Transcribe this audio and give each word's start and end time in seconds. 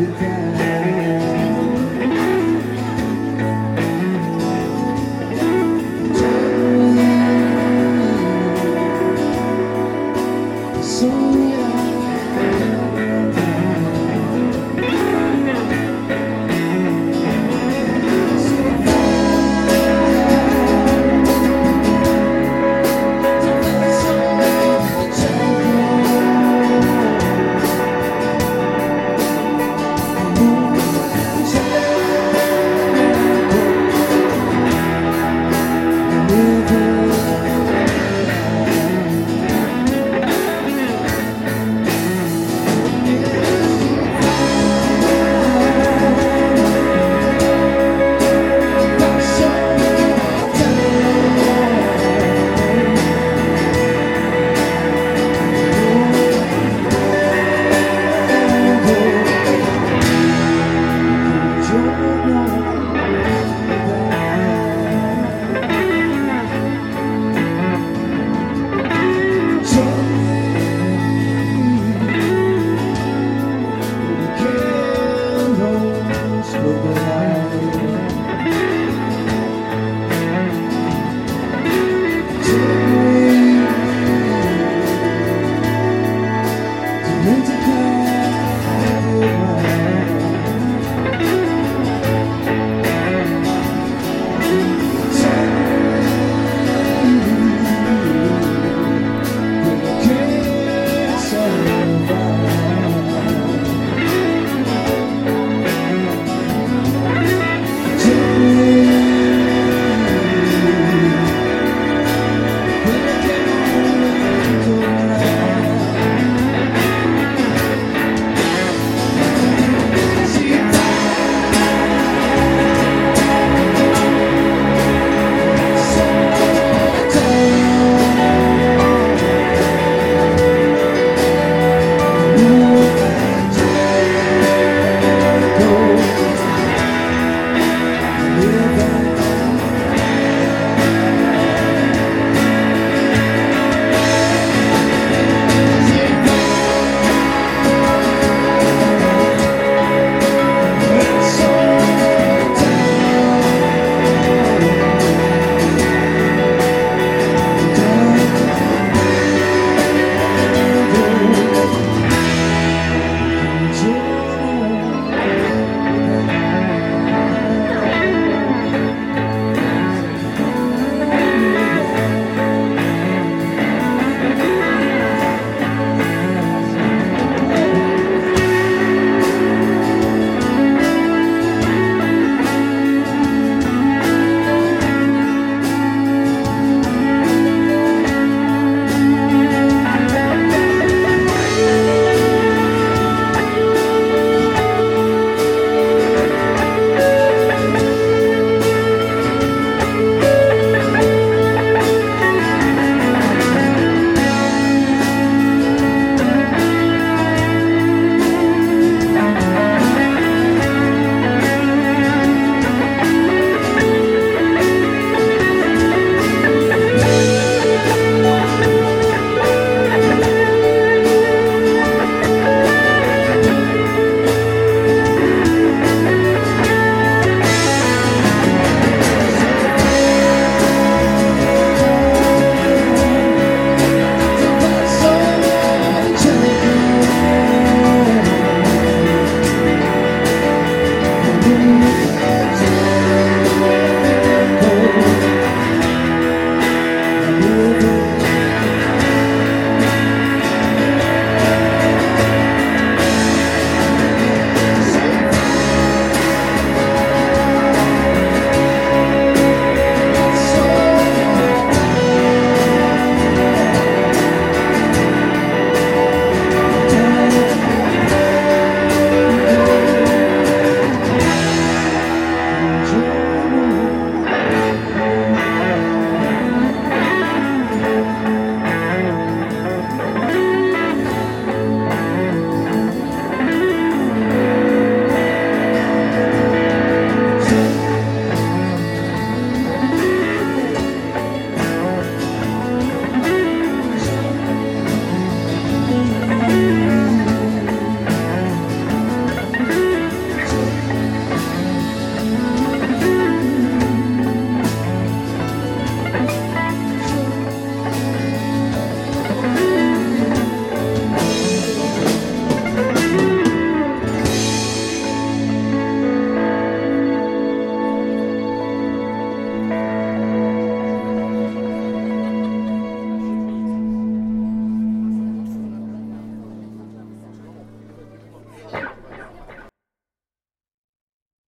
you 0.00 0.06
can. 0.14 0.69